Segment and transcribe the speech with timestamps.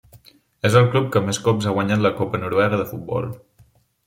[0.69, 3.31] És el club que més cops ha guanyat la Copa noruega de futbol.